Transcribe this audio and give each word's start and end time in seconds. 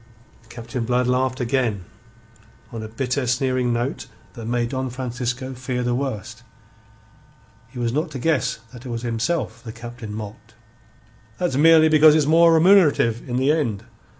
Captain 0.49 0.83
Blood 0.83 1.05
laughed 1.05 1.39
again, 1.39 1.85
on 2.71 2.81
a 2.81 2.87
bitter, 2.87 3.27
sneering 3.27 3.71
note 3.71 4.07
that 4.33 4.47
made 4.47 4.69
Don 4.69 4.89
Francisco 4.89 5.53
fear 5.53 5.83
the 5.83 5.93
worst. 5.93 6.41
He 7.67 7.77
was 7.77 7.93
not 7.93 8.09
to 8.09 8.17
guess 8.17 8.61
that 8.73 8.83
it 8.83 8.89
was 8.89 9.03
himself 9.03 9.61
the 9.63 9.71
Captain 9.71 10.11
mocked. 10.11 10.55
"That's 11.37 11.55
merely 11.55 11.87
because 11.87 12.15
it's 12.15 12.25
more 12.25 12.51
remunerative 12.51 13.29
in 13.29 13.35
the 13.37 13.51
end. 13.51 13.83